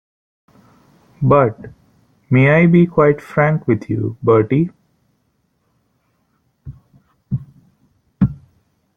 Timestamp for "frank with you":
3.21-4.17